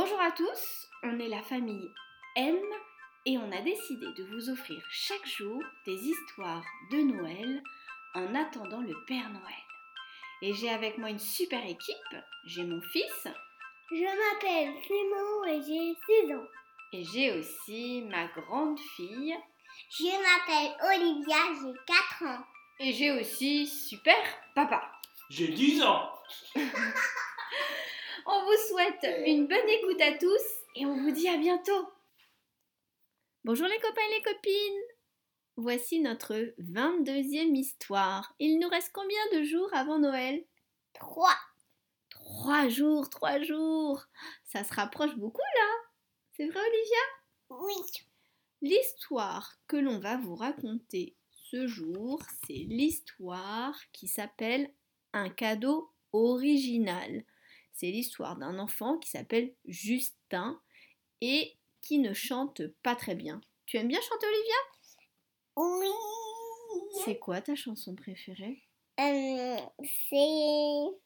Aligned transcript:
Bonjour 0.00 0.20
à 0.20 0.30
tous, 0.30 0.86
on 1.02 1.18
est 1.18 1.26
la 1.26 1.42
famille 1.42 1.92
M 2.36 2.54
et 3.26 3.36
on 3.36 3.50
a 3.50 3.60
décidé 3.62 4.06
de 4.16 4.22
vous 4.30 4.48
offrir 4.48 4.80
chaque 4.92 5.26
jour 5.26 5.60
des 5.84 5.96
histoires 5.96 6.62
de 6.92 6.98
Noël 6.98 7.60
en 8.14 8.32
attendant 8.36 8.80
le 8.80 8.94
Père 9.08 9.28
Noël. 9.28 9.64
Et 10.40 10.54
j'ai 10.54 10.70
avec 10.70 10.98
moi 10.98 11.10
une 11.10 11.18
super 11.18 11.64
équipe, 11.64 12.16
j'ai 12.46 12.62
mon 12.62 12.80
fils 12.80 13.26
Je 13.90 14.04
m'appelle 14.04 14.72
Clément 14.82 15.44
et 15.46 15.62
j'ai 15.66 16.26
6 16.28 16.32
ans. 16.32 16.46
et 16.92 17.04
j'ai 17.04 17.32
aussi 17.36 18.02
ma 18.02 18.28
grande 18.28 18.78
fille 18.94 19.34
Je 19.90 20.04
m'appelle 20.04 20.76
Olivia, 20.94 21.38
j'ai 21.60 21.92
4 22.20 22.22
ans. 22.22 22.44
et 22.78 22.92
j'ai 22.92 23.10
aussi 23.10 23.66
super 23.66 24.14
papa. 24.54 24.92
J'ai 25.28 25.48
10 25.48 25.82
ans. 25.82 26.08
On 28.26 28.44
vous 28.44 28.56
souhaite 28.68 29.06
une 29.26 29.46
bonne 29.46 29.68
écoute 29.68 30.00
à 30.00 30.12
tous 30.18 30.42
et 30.76 30.84
on 30.84 30.96
vous 30.96 31.10
dit 31.10 31.28
à 31.28 31.36
bientôt. 31.36 31.88
Bonjour 33.44 33.66
les 33.66 33.78
copains 33.78 34.02
et 34.10 34.14
les 34.16 34.22
copines. 34.22 34.82
Voici 35.56 36.00
notre 36.00 36.34
22e 36.60 37.56
histoire. 37.56 38.34
Il 38.38 38.58
nous 38.58 38.68
reste 38.68 38.90
combien 38.92 39.18
de 39.32 39.42
jours 39.44 39.70
avant 39.72 39.98
Noël? 39.98 40.44
3. 40.94 41.30
Trois 42.10 42.68
jours, 42.68 43.08
trois 43.08 43.40
jours. 43.40 44.04
Ça 44.44 44.62
se 44.62 44.74
rapproche 44.74 45.16
beaucoup 45.16 45.40
là. 45.40 45.88
C'est 46.36 46.48
vrai 46.48 46.60
Olivia? 46.60 47.04
Oui. 47.50 47.82
L'histoire 48.60 49.54
que 49.66 49.76
l'on 49.76 49.98
va 50.00 50.16
vous 50.16 50.36
raconter 50.36 51.16
ce 51.50 51.66
jour, 51.66 52.20
c'est 52.46 52.66
l'histoire 52.68 53.78
qui 53.92 54.06
s'appelle 54.06 54.70
Un 55.12 55.30
cadeau 55.30 55.90
original. 56.12 57.24
C'est 57.80 57.92
l'histoire 57.92 58.36
d'un 58.36 58.58
enfant 58.58 58.98
qui 58.98 59.08
s'appelle 59.08 59.54
Justin 59.64 60.60
et 61.20 61.56
qui 61.80 62.00
ne 62.00 62.12
chante 62.12 62.66
pas 62.82 62.96
très 62.96 63.14
bien. 63.14 63.40
Tu 63.66 63.76
aimes 63.76 63.86
bien 63.86 64.00
chanter 64.00 64.26
Olivia? 64.26 64.56
Oui. 65.54 67.02
C'est 67.04 67.20
quoi 67.20 67.40
ta 67.40 67.54
chanson 67.54 67.94
préférée? 67.94 68.64
Euh, 68.98 69.58
c'est 70.10 70.98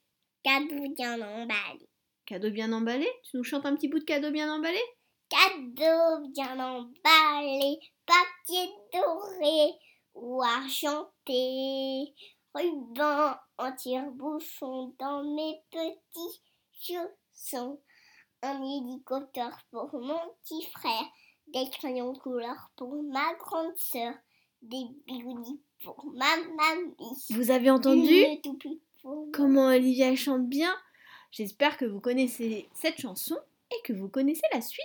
cadeau 0.42 0.89
bien 0.97 1.20
emballé. 1.20 1.91
Cadeau 2.25 2.51
bien 2.51 2.73
emballé? 2.73 3.07
Tu 3.25 3.36
nous 3.36 3.45
chantes 3.45 3.67
un 3.67 3.77
petit 3.77 3.89
bout 3.89 3.98
de 3.98 4.05
cadeau 4.05 4.31
bien 4.31 4.51
emballé? 4.51 4.81
Cadeau 5.29 6.27
bien 6.29 6.59
emballé, 6.59 7.81
papier 8.07 8.70
doré 8.95 9.75
ou 10.14 10.42
argenté, 10.42 12.14
ruban 12.55 13.34
en 13.59 13.73
tire-bouchon 13.77 14.95
dans 14.98 15.23
mes 15.23 15.61
petits 15.70 16.41
chaussons, 16.83 17.80
un 18.42 18.62
hélicoptère 18.62 19.64
pour 19.70 19.92
mon 20.00 20.19
petit 20.42 20.64
frère, 20.72 21.05
des 21.48 21.69
crayons 21.70 22.14
couleur 22.14 22.70
pour 22.77 23.02
ma 23.05 23.34
grande 23.34 23.77
sœur, 23.77 24.14
des 24.62 24.84
bigoudis 25.06 25.61
pour 25.84 26.05
ma 26.14 26.36
mamie. 26.36 27.24
Vous 27.30 27.50
avez 27.50 27.70
entendu 27.70 28.24
comment 29.33 29.66
Olivia 29.66 30.14
chante 30.16 30.48
bien? 30.48 30.74
J'espère 31.30 31.77
que 31.77 31.84
vous 31.84 32.00
connaissez 32.00 32.69
cette 32.74 33.00
chanson 33.00 33.39
et 33.70 33.83
que 33.84 33.92
vous 33.92 34.08
connaissez 34.08 34.46
la 34.52 34.61
suite. 34.61 34.84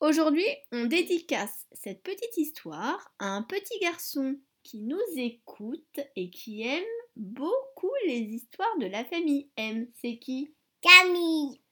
Aujourd'hui, 0.00 0.46
on 0.72 0.84
dédicace 0.84 1.66
cette 1.72 2.02
petite 2.02 2.36
histoire 2.36 3.12
à 3.18 3.28
un 3.28 3.42
petit 3.42 3.78
garçon 3.80 4.36
qui 4.62 4.80
nous 4.80 5.00
écoute 5.16 6.00
et 6.16 6.30
qui 6.30 6.62
aime 6.62 6.84
beaucoup 7.16 7.92
les 8.06 8.20
histoires 8.20 8.78
de 8.78 8.86
la 8.86 9.04
famille 9.04 9.48
M. 9.56 9.88
C'est 10.00 10.18
qui? 10.18 10.52
Camille. 10.84 11.62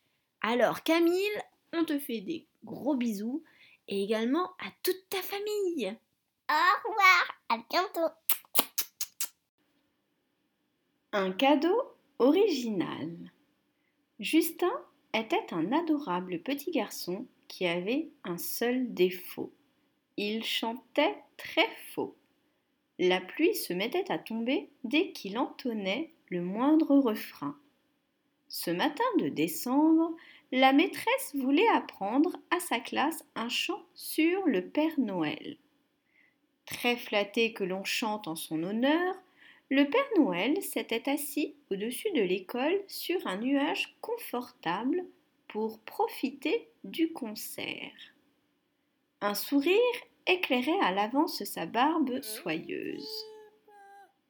Alors 0.41 0.83
Camille, 0.83 1.43
on 1.75 1.85
te 1.85 1.99
fait 1.99 2.23
des 2.23 2.47
gros 2.65 2.95
bisous 2.95 3.45
et 3.87 4.03
également 4.03 4.53
à 4.59 4.71
toute 4.83 5.07
ta 5.11 5.21
famille. 5.21 5.95
Au 6.49 6.89
revoir. 6.89 7.35
À 7.51 7.59
bientôt. 7.69 8.15
Un 11.13 11.31
cadeau 11.33 11.95
original. 12.21 13.11
Justin 14.19 14.73
était 15.13 15.53
un 15.53 15.73
adorable 15.73 16.39
petit 16.39 16.71
garçon 16.71 17.27
qui 17.49 17.67
avait 17.67 18.09
un 18.25 18.39
seul 18.39 18.95
défaut. 18.95 19.53
Il 20.17 20.43
chantait 20.43 21.23
très 21.37 21.69
faux. 21.93 22.17
La 22.99 23.21
pluie 23.21 23.57
se 23.57 23.75
mettait 23.75 24.11
à 24.11 24.19
tomber 24.19 24.71
dès 24.85 25.13
qu'il 25.13 25.37
entonnait 25.37 26.15
le 26.31 26.41
moindre 26.41 26.97
refrain. 26.97 27.59
Ce 28.55 28.71
matin 28.71 29.03
de 29.19 29.31
décembre, 29.31 30.15
la 30.53 30.75
maîtresse 30.75 31.35
voulait 31.35 31.69
apprendre 31.69 32.37
à 32.51 32.61
sa 32.61 32.81
classe 32.81 33.25
un 33.35 33.49
chant 33.49 33.83
sur 33.95 34.47
le 34.47 34.69
Père 34.69 35.01
Noël. 35.01 35.57
Très 36.67 36.97
flatté 36.97 37.55
que 37.55 37.65
l'on 37.65 37.83
chante 37.83 38.29
en 38.29 38.37
son 38.37 38.63
honneur, 38.63 39.15
le 39.71 39.89
Père 39.89 40.07
Noël 40.19 40.63
s'était 40.63 41.09
assis 41.09 41.55
au-dessus 41.71 42.11
de 42.13 42.21
l'école 42.21 42.79
sur 42.89 43.27
un 43.27 43.39
nuage 43.39 43.97
confortable 44.03 45.03
pour 45.49 45.81
profiter 45.81 46.69
du 46.85 47.11
concert. 47.11 48.13
Un 49.23 49.33
sourire 49.33 49.79
éclairait 50.27 50.79
à 50.83 50.93
l'avance 50.93 51.43
sa 51.45 51.65
barbe 51.65 52.21
soyeuse. 52.21 53.09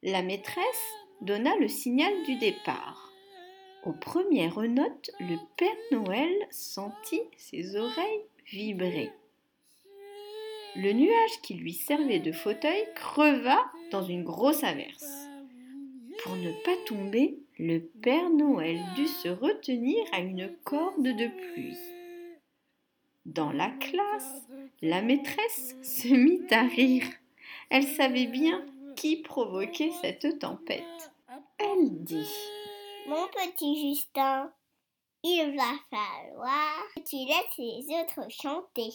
La 0.01 0.21
maîtresse 0.21 0.93
donna 1.19 1.57
le 1.57 1.67
signal 1.67 2.13
du 2.23 2.37
départ. 2.37 3.12
Aux 3.85 3.91
premières 3.91 4.61
notes, 4.61 5.11
le 5.19 5.35
Père 5.57 5.69
Noël 5.91 6.31
sentit 6.51 7.21
ses 7.35 7.75
oreilles 7.75 8.25
vibrer. 8.49 9.11
Le 10.77 10.93
nuage 10.93 11.41
qui 11.41 11.55
lui 11.55 11.73
servait 11.73 12.19
de 12.19 12.31
fauteuil 12.31 12.87
creva 12.95 13.69
dans 13.91 14.01
une 14.01 14.23
grosse 14.23 14.63
averse. 14.63 15.27
Pour 16.23 16.35
ne 16.37 16.51
pas 16.63 16.77
tomber, 16.85 17.37
le 17.59 17.79
Père 17.79 18.29
Noël 18.29 18.79
dut 18.95 19.07
se 19.07 19.27
retenir 19.27 19.97
à 20.13 20.19
une 20.19 20.49
corde 20.63 21.03
de 21.03 21.27
pluie. 21.27 21.77
Dans 23.25 23.51
la 23.51 23.69
classe, 23.69 24.47
la 24.81 25.01
maîtresse 25.01 25.75
se 25.83 26.07
mit 26.07 26.41
à 26.51 26.63
rire. 26.63 27.05
Elle 27.69 27.83
savait 27.83 28.27
bien 28.27 28.65
qui 28.95 29.17
provoquait 29.17 29.91
cette 30.01 30.39
tempête. 30.39 31.11
Elle 31.57 32.03
dit 32.03 32.29
Mon 33.05 33.27
petit 33.27 33.89
Justin, 33.89 34.49
il 35.23 35.55
va 35.57 35.73
falloir 35.89 36.85
que 36.95 37.01
tu 37.01 37.17
laisses 37.17 37.57
les 37.57 37.95
autres 37.95 38.31
chanter. 38.31 38.89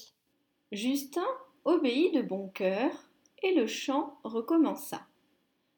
Justin 0.73 1.27
obéit 1.65 2.15
de 2.15 2.23
bon 2.23 2.49
cœur 2.49 2.91
et 3.43 3.53
le 3.53 3.67
chant 3.67 4.19
recommença. 4.25 5.07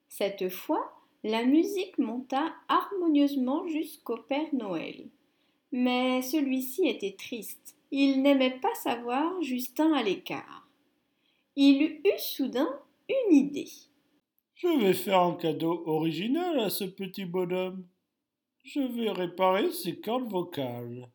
Cette 0.08 0.48
fois, 0.48 0.92
la 1.24 1.44
musique 1.44 1.98
monta 1.98 2.54
harmonieusement 2.69 3.66
jusqu'au 3.66 4.19
Père 4.19 4.54
Noël. 4.54 5.08
Mais 5.72 6.22
celui-ci 6.22 6.86
était 6.86 7.16
triste. 7.19 7.76
Il 7.90 8.22
n'aimait 8.22 8.60
pas 8.60 8.74
savoir 8.76 9.42
Justin 9.42 9.92
à 9.92 10.04
l'écart. 10.04 10.69
Il 11.56 11.82
eut 11.82 12.19
soudain 12.19 12.80
une 13.08 13.34
idée. 13.34 13.70
Je 14.54 14.69
vais 14.69 14.92
faire 14.92 15.20
un 15.20 15.34
cadeau 15.34 15.82
original 15.86 16.60
à 16.60 16.70
ce 16.70 16.84
petit 16.84 17.24
bonhomme. 17.24 17.84
Je 18.65 18.81
vais 18.81 19.10
réparer 19.10 19.71
ses 19.71 19.98
cordes 19.98 20.31
vocales. 20.31 21.09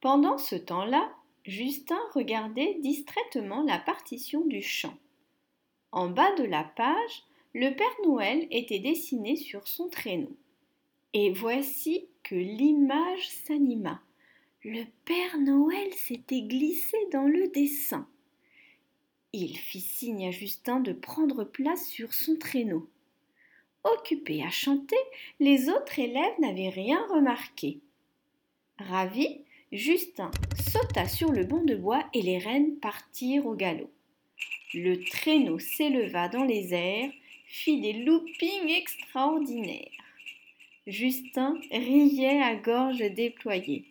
Pendant 0.00 0.38
ce 0.38 0.56
temps-là, 0.56 1.12
Justin 1.44 2.00
regardait 2.14 2.78
distraitement 2.80 3.62
la 3.62 3.78
partition 3.78 4.44
du 4.46 4.62
chant. 4.62 4.96
En 5.92 6.08
bas 6.08 6.34
de 6.36 6.44
la 6.44 6.64
page, 6.64 7.24
le 7.54 7.70
Père 7.74 7.86
Noël 8.04 8.46
était 8.50 8.78
dessiné 8.78 9.36
sur 9.36 9.66
son 9.66 9.88
traîneau. 9.88 10.36
Et 11.14 11.32
voici 11.32 12.08
que 12.22 12.34
l'image 12.34 13.28
s'anima. 13.28 14.02
Le 14.64 14.84
Père 15.04 15.38
Noël 15.38 15.92
s'était 15.94 16.42
glissé 16.42 16.96
dans 17.12 17.26
le 17.26 17.48
dessin. 17.48 18.06
Il 19.32 19.56
fit 19.56 19.80
signe 19.80 20.28
à 20.28 20.30
Justin 20.30 20.80
de 20.80 20.92
prendre 20.92 21.44
place 21.44 21.88
sur 21.88 22.12
son 22.12 22.36
traîneau. 22.36 22.88
Occupé 23.84 24.42
à 24.42 24.50
chanter, 24.50 24.96
les 25.40 25.68
autres 25.68 25.98
élèves 25.98 26.38
n'avaient 26.40 26.68
rien 26.68 27.04
remarqué. 27.08 27.78
Ravi, 28.78 29.40
Justin 29.72 30.30
sauta 30.70 31.08
sur 31.08 31.30
le 31.30 31.44
banc 31.44 31.62
de 31.62 31.74
bois 31.74 32.04
et 32.14 32.22
les 32.22 32.38
rennes 32.38 32.76
partirent 32.76 33.46
au 33.46 33.54
galop. 33.54 33.90
Le 34.74 35.02
traîneau 35.04 35.58
s'éleva 35.58 36.28
dans 36.28 36.44
les 36.44 36.74
airs, 36.74 37.10
fit 37.46 37.80
des 37.80 37.92
loopings 37.92 38.68
extraordinaires. 38.68 39.90
Justin 40.86 41.58
riait 41.70 42.40
à 42.40 42.54
gorge 42.54 42.98
déployée. 42.98 43.84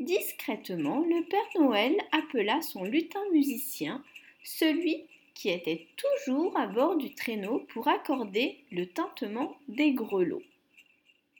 Discrètement, 0.00 1.00
le 1.00 1.22
Père 1.24 1.60
Noël 1.60 1.96
appela 2.12 2.62
son 2.62 2.84
lutin 2.84 3.22
musicien, 3.32 4.02
celui 4.42 5.04
qui 5.38 5.50
était 5.50 5.86
toujours 5.96 6.56
à 6.58 6.66
bord 6.66 6.96
du 6.96 7.14
traîneau 7.14 7.64
pour 7.72 7.86
accorder 7.86 8.64
le 8.72 8.86
tintement 8.86 9.56
des 9.68 9.92
grelots. 9.92 10.42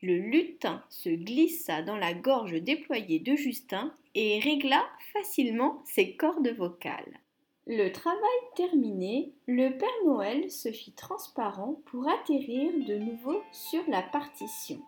Le 0.02 0.16
lutin 0.16 0.84
se 0.88 1.08
glissa 1.08 1.82
dans 1.82 1.96
la 1.96 2.14
gorge 2.14 2.62
déployée 2.62 3.18
de 3.18 3.34
Justin 3.34 3.92
et 4.14 4.38
régla 4.38 4.86
facilement 5.12 5.82
ses 5.84 6.14
cordes 6.14 6.46
vocales. 6.56 7.18
Le 7.66 7.90
travail 7.90 8.20
terminé, 8.54 9.32
le 9.48 9.76
Père 9.76 9.88
Noël 10.06 10.48
se 10.48 10.70
fit 10.70 10.92
transparent 10.92 11.82
pour 11.86 12.08
atterrir 12.08 12.70
de 12.86 12.98
nouveau 12.98 13.42
sur 13.50 13.82
la 13.88 14.02
partition. 14.02 14.80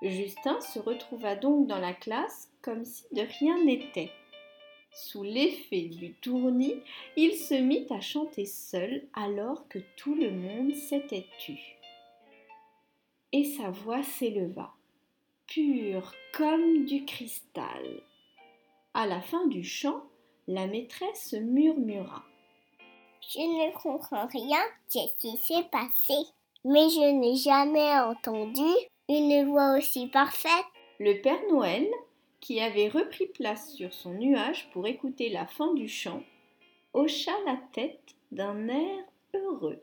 Justin 0.00 0.58
se 0.62 0.78
retrouva 0.78 1.36
donc 1.36 1.66
dans 1.66 1.78
la 1.78 1.92
classe 1.92 2.48
comme 2.62 2.86
si 2.86 3.04
de 3.12 3.20
rien 3.38 3.62
n'était. 3.62 4.10
Sous 4.94 5.22
l'effet 5.22 5.82
du 5.82 6.12
tournis, 6.14 6.82
il 7.16 7.34
se 7.34 7.54
mit 7.54 7.86
à 7.90 8.00
chanter 8.00 8.44
seul 8.44 9.02
alors 9.14 9.66
que 9.68 9.78
tout 9.96 10.14
le 10.14 10.30
monde 10.30 10.74
s'était 10.74 11.26
tu. 11.38 11.58
Et 13.32 13.44
sa 13.44 13.70
voix 13.70 14.02
s'éleva, 14.02 14.74
pure 15.46 16.12
comme 16.34 16.84
du 16.84 17.06
cristal. 17.06 18.02
À 18.92 19.06
la 19.06 19.22
fin 19.22 19.46
du 19.46 19.64
chant, 19.64 20.02
la 20.46 20.66
maîtresse 20.66 21.32
murmura. 21.32 22.22
Je 23.30 23.38
ne 23.38 23.72
comprends 23.72 24.26
rien 24.26 24.60
de 24.94 25.00
ce 25.00 25.16
qui 25.18 25.36
s'est 25.38 25.68
passé, 25.70 26.14
mais 26.66 26.90
je 26.90 27.12
n'ai 27.12 27.36
jamais 27.36 27.98
entendu 27.98 28.68
une 29.08 29.46
voix 29.48 29.78
aussi 29.78 30.08
parfaite. 30.08 30.66
Le 31.00 31.22
Père 31.22 31.40
Noël, 31.50 31.88
qui 32.42 32.60
avait 32.60 32.88
repris 32.88 33.26
place 33.26 33.72
sur 33.72 33.94
son 33.94 34.14
nuage 34.14 34.68
pour 34.72 34.86
écouter 34.86 35.30
la 35.30 35.46
fin 35.46 35.72
du 35.74 35.88
chant, 35.88 36.22
hocha 36.92 37.32
la 37.46 37.56
tête 37.72 38.16
d'un 38.32 38.68
air 38.68 39.04
heureux. 39.32 39.80